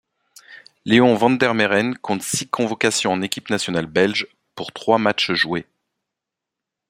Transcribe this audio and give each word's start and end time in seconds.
Léon 0.83 1.13
Vandermeiren 1.13 1.95
compte 1.95 2.23
six 2.23 2.47
convocations 2.47 3.11
en 3.13 3.21
équipe 3.21 3.51
nationale 3.51 3.85
belge, 3.85 4.25
pour 4.55 4.71
trois 4.71 4.97
matches 4.97 5.33
joués. 5.33 5.67